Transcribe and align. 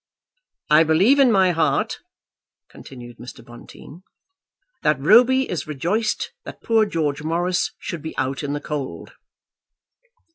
"I 0.71 0.83
believe 0.83 1.19
in 1.19 1.31
my 1.31 1.51
heart," 1.51 1.99
continued 2.71 3.19
Mr. 3.19 3.45
Bonteen, 3.45 4.01
"that 4.81 4.99
Roby 4.99 5.47
is 5.47 5.67
rejoiced 5.67 6.31
that 6.43 6.63
poor 6.63 6.87
George 6.87 7.21
Morris 7.21 7.73
should 7.77 8.01
be 8.01 8.17
out 8.17 8.41
in 8.41 8.53
the 8.53 8.61
cold." 8.61 9.11